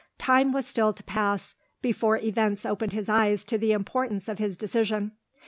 [0.17, 4.57] Time was still to pass, before events opened his eyes to the importance of his
[4.57, 5.11] decision.